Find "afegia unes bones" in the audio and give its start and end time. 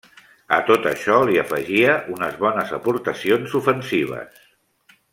1.41-2.73